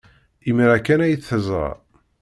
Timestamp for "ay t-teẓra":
1.05-1.69